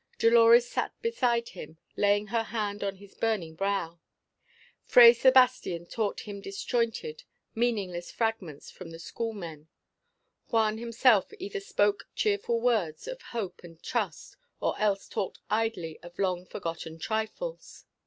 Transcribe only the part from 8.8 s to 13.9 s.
the schoolmen; Juan himself either spoke cheerful words of hope and